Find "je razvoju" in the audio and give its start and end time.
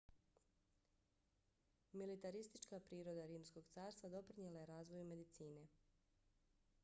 4.59-5.03